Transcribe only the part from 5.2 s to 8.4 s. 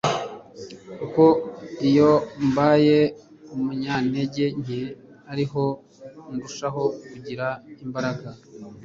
ari ho ndushaho kugira imbaraga